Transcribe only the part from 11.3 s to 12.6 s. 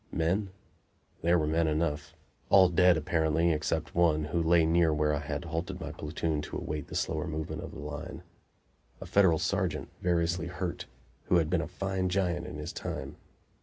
had been a fine giant in